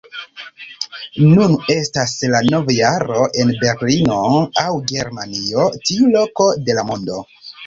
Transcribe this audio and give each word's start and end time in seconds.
Nun 1.33 1.51
estas 1.73 2.15
la 2.35 2.41
novjaro 2.53 3.27
en 3.43 3.53
Berlino, 3.65 4.17
aŭ 4.63 4.67
Germanio, 4.93 5.69
tiu 5.91 6.11
loko 6.17 6.49
de 6.71 6.79
la 6.81 6.89
mondo 6.91 7.21